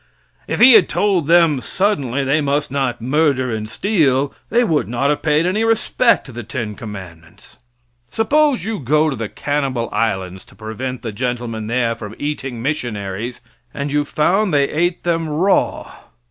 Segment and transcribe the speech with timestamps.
[0.47, 5.11] If He had told them suddenly they must not murder and steal, they would not
[5.11, 7.57] have paid any respect to the ten commandments.
[8.09, 13.41] Suppose you go to the Cannibal Islands to prevent the gentlemen there from eating missionaries,
[13.75, 15.93] and you found they ate them raw.